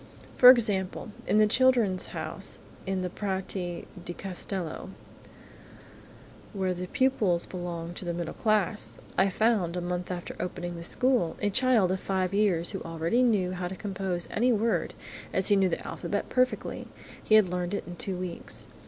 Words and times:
For 0.35 0.49
example, 0.49 1.11
in 1.27 1.37
the 1.37 1.45
"Children's 1.45 2.07
House" 2.07 2.57
in 2.87 3.03
the 3.03 3.09
Prati 3.11 3.85
di 4.03 4.13
Castello, 4.15 4.89
where 6.53 6.73
the 6.73 6.87
pupils 6.87 7.45
belong 7.45 7.93
to 7.93 8.05
the 8.05 8.11
middle 8.11 8.33
class, 8.33 8.97
I 9.15 9.29
found, 9.29 9.77
a 9.77 9.79
month 9.79 10.09
after 10.09 10.33
the 10.33 10.41
opening 10.41 10.71
of 10.71 10.77
the 10.77 10.83
school, 10.85 11.37
a 11.39 11.51
child 11.51 11.91
of 11.91 11.99
five 11.99 12.33
years 12.33 12.71
who 12.71 12.81
already 12.81 13.21
knew 13.21 13.51
how 13.51 13.67
to 13.67 13.75
compose 13.75 14.27
any 14.31 14.51
word, 14.51 14.95
as 15.33 15.49
he 15.49 15.55
knew 15.55 15.69
the 15.69 15.87
alphabet 15.87 16.29
perfectly–he 16.29 17.35
had 17.35 17.49
learned 17.49 17.75
it 17.75 17.83
in 17.85 17.95
two 17.95 18.15
weeks. 18.15 18.65